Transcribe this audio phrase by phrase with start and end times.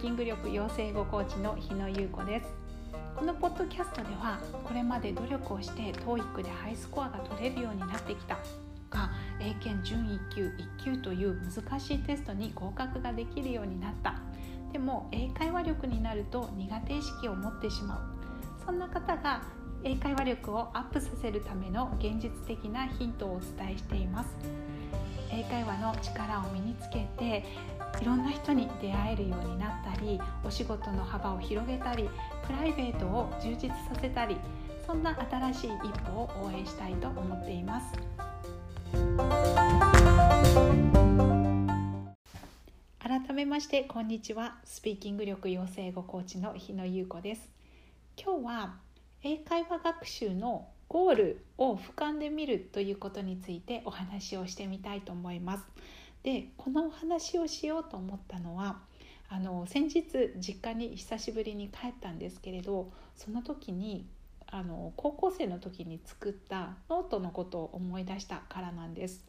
[0.00, 2.46] キング力養成語コーチの日野優子です。
[3.14, 8.38] このポッドキャストではこれまで努力をして TOEIC でハイスコアが取れるようになってきた
[8.88, 10.46] が英検準1級
[10.80, 14.14] 1級という難しいテストに合格ができるようになった。
[14.72, 18.00] でも英会話力になると苦手意識を持ってしまう。
[18.64, 19.42] そんな方が
[19.84, 24.34] 英会話力をアップさせるための現実的なヒントをお伝えしています。
[25.30, 27.44] 英会話の力を身につけて
[28.00, 32.08] いろんな人に出会えるようになったりお仕事の幅を広げたり
[32.46, 34.36] プライベートを充実させたり
[34.86, 37.92] そんな新しい一歩を応援したいと思っています。
[42.98, 44.58] 改めましてこんにちは。
[44.64, 47.48] スピーキング力養成語コーチの日野優子です。
[48.16, 48.74] 今日は
[49.22, 55.64] 英会話学習のゴールを俯瞰で見るということについてお話をしてみたいと思います。
[56.22, 58.78] でこのお話をしようと思ったのは
[59.28, 60.04] あの先日
[60.36, 64.06] 実家に久しぶりに帰ったんですけれどその時に
[64.48, 69.24] あの高校生の時に作ったノートのことを思い出したからなんです。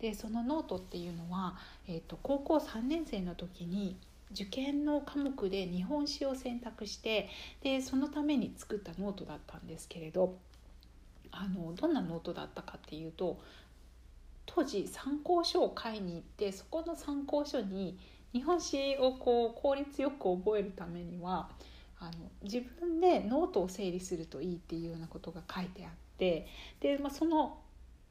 [0.00, 1.56] でそのノートっていうのは、
[1.88, 3.96] えーと、高校3年生の時に
[4.32, 7.28] 受験の科目で日本史を選択して
[7.62, 10.36] でそのために作ったノートだったんですけれど
[11.30, 13.40] あのどんなノートだったかっていうと
[14.46, 17.98] 当時参考書を買いに行ってそこの参考書に
[18.32, 21.48] 日本史をこう効率よく覚えるためには
[21.98, 26.46] あの自分でノートを整理するといいっていうようなことが書いてあって
[26.80, 27.58] で、まあ、その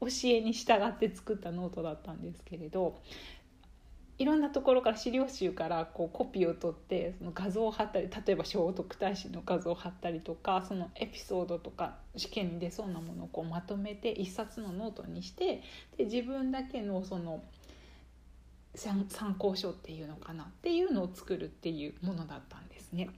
[0.00, 3.00] 教えに従って作ったノートだったんですけれど
[4.18, 15.62] いろんなところから資料集からこうコピーを取ってその画像を貼ったり例えば聖徳太子の画像を貼ったりとかそのエピソードとか試験に出そうなものをこうまとめて一冊のノートにして
[15.98, 17.42] で自分だけのその
[18.74, 19.06] 参
[19.38, 23.10] 考書っていうのかなっていうのを作るっていうものだったんですね。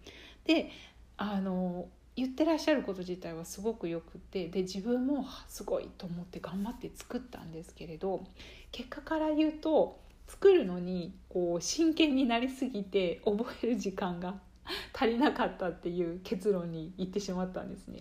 [0.45, 0.71] で
[1.17, 1.87] あの
[2.17, 8.25] 言ってらっしゃること自体はすごくよくてで自分もすごいと思って頑張って作ったんですけれど
[8.73, 14.35] 結果から言うと作るのにこう真剣になりすぎて覚える時間が
[14.93, 18.01] 足りなかったっていう結論に行ってしまったんですね。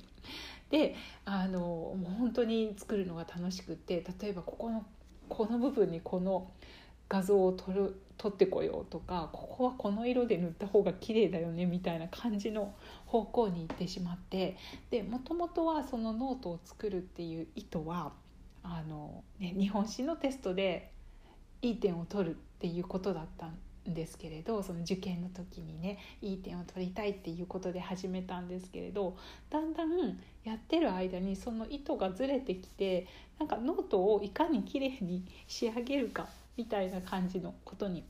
[0.70, 4.86] であのもう本当に作るのが楽しくて例えばここの
[5.30, 6.52] この部分にこの
[7.10, 12.74] 画像を撮る撮ってこようとかここはこの色で塗った方が綺麗だよねみたいな感じの
[13.06, 14.58] 方向に行ってしまって
[14.90, 18.12] でもともとはそのノートを作るっていう意図は
[18.64, 20.92] あの、ね、日本史のテストで
[21.62, 23.58] いい点を取るっていうことだったん
[23.94, 29.16] ですけれどその受験の時にねいい点を取りたいっていうことで始めたんですけれど
[29.50, 33.08] だんだんやってる間にその意図がずれてきて
[33.40, 38.04] なんかノートをいかにきれいに仕上げるかみたいな感じのことに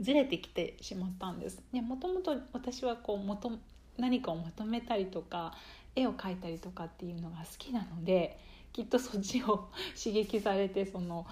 [0.00, 1.62] ずれてきてしまったんです。
[1.72, 3.52] もともと私はこうもと
[3.98, 5.54] 何かをまとめたりとか
[5.94, 8.38] 絵を描いたりとかっていうのが好きなので
[8.72, 9.68] きっとそっちを
[10.02, 11.26] 刺激されてその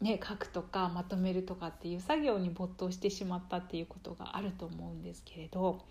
[0.00, 5.82] ね、書くとかまとめるとかっていう作業に没頭してしまったっていうことがあると思うんですけれど、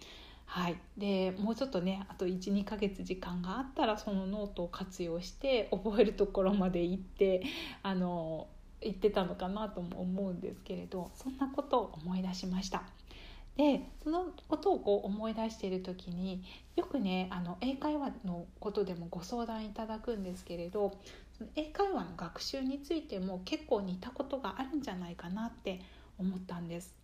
[0.45, 7.41] はい、でもうちょっとねあと12ヶ月時間があったらそのノートを活用して覚えるところまで行って
[7.81, 8.47] あの
[8.81, 12.83] 行ってたのかなとも思うんですけれどそんなことを思い出しました。
[13.57, 16.43] でそのことをこう思い出している時に
[16.75, 20.93] よくねあの英会話のことでもご相談いただくんですけれど
[21.55, 25.81] 英会話の学習についても結構似たことがあるんじゃないかなって
[26.17, 26.95] 思ったんです。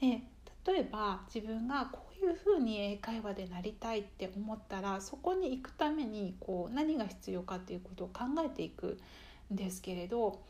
[0.00, 0.22] で
[0.66, 8.98] 例えば自分がこういうふうに英会話でなりたいって思ったらそこに行くためにこう何が必要かっていうことを考えていく
[9.52, 10.40] んですけれど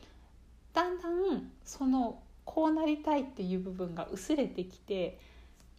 [0.73, 5.19] だんだんそのこうなりたいっていう部分が薄れてきて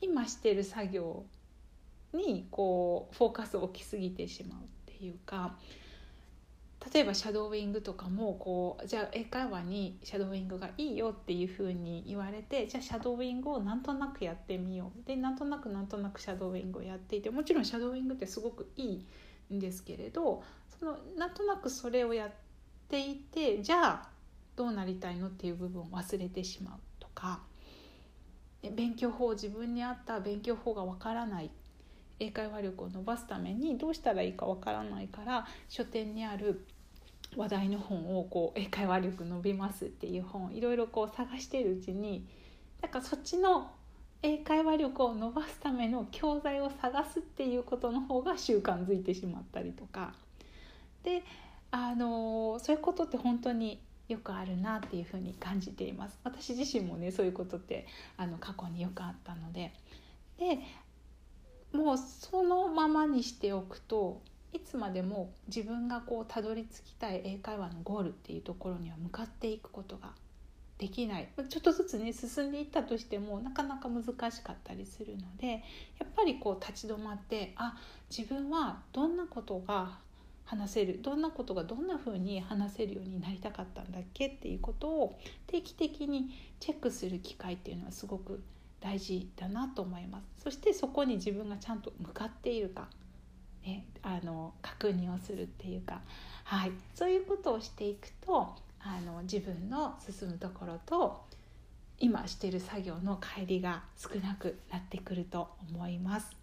[0.01, 1.25] 今してる作業
[2.15, 5.57] にこうフォーカスを置きすぎてしまうっていうか
[6.95, 15.07] 例えばシャドーイングとかもこうじゃあ英会話にシャドーイングがいいよっていうふうに言われてじゃあシャドーイングをなんとなくやってみよう。
[15.09, 18.85] でなんとなくなんとなくシャドーイングをやっていてもちろんシャドーイングってすごくい
[19.51, 20.45] いんですけれど
[20.79, 22.31] そのなんとなくそれをやっ
[22.89, 24.20] ていてじゃあ
[24.61, 27.41] どうなりたいのっていう部分を忘れてしまうとか
[28.77, 31.51] 勉強法自分に合った勉強法がわからない
[32.19, 36.67] 英会話力を伸ばすためにどうしたらいいかわからないから書店にある
[37.39, 42.27] 話題の本をこう英会話力伸びますっていう本いろいろこう探してるうちに
[42.83, 43.71] なんかそっちの
[44.23, 50.13] 英会話力を伸ばすための教材を探すっていうことの方が習慣づいてしまったりとか。
[51.03, 51.23] で
[51.71, 53.81] あのそういうことって本当に
[54.13, 56.19] よくあるなっていうふに感じています。
[56.25, 57.87] 私自身もねそういうことって
[58.17, 59.73] あの過去によくあったので。
[60.39, 60.59] で
[61.73, 64.23] もうそのままにしておくと
[64.53, 70.11] いつまでも自分がこうたどり着きたい英会話のゴールっていうところには向かっていくことが
[70.79, 71.29] できない。
[71.49, 75.63] ちょっとずつね進んでいったとしてもなかなか難しかったりするので
[75.99, 77.77] やっぱりこう立ち止まってあ
[78.15, 79.99] 自分はどんなことが
[80.51, 80.99] 話せる。
[81.01, 88.43] どんなことがどんな風に話せるようになりたかったんだっけっていうことを定期的にチェックする機会っていうのはすごく
[88.81, 90.43] 大事だなと思います。
[90.43, 92.89] そしてそこに自分がちゃんと向かっているか、
[93.65, 96.01] ね、あの確認をするっていうか、
[96.43, 101.27] はい、そういうことをしていくとあの自分の進むところと
[102.01, 106.40] 今してる作業の帰りが少なくなってくると思います。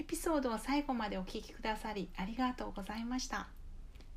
[0.00, 3.48] エピソードを最後までお聞きくださりありがとうございました。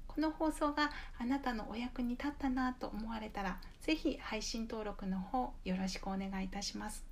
[0.07, 7.03] この放送があなたのお役に立ったなと思われたら是非配信登録の方よろしくお願いいたします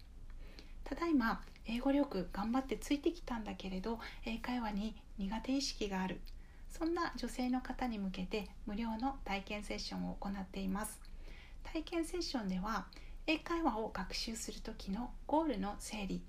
[0.86, 6.22] ただいま英語力頑張ってついてきたんだけれど英会話に苦手意識がある
[6.70, 11.02] そんな女性の方に向けて無料の体験セッションを行っています
[11.64, 12.86] 体験セッションでは
[13.28, 16.22] 英会話を学習する時のゴールの整理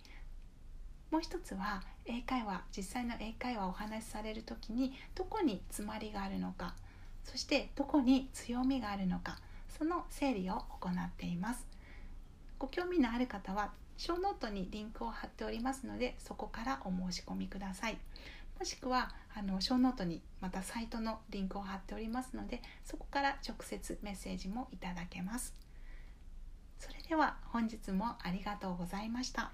[1.13, 6.75] もう一つは英会話実際の英会話をお話しされる時にどこに詰まりがあるのか
[7.23, 9.39] そしてどこに強みがあるのか
[9.69, 11.67] その整理を行っています。
[12.59, 17.99] ご興味のある方はショーノートにリンクを貼っておりますのでそこからお申し込みください。
[18.59, 25.55] もしくはあのショーノートにまたサイトのリンクを貼っておりますのでそこから直接メッセージもいただけます。
[26.79, 29.53] それでは本日もありがとうございました。